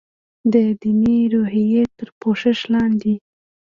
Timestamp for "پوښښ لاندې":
2.21-3.13